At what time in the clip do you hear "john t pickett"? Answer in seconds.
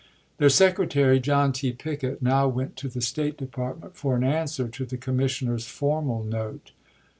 1.19-2.23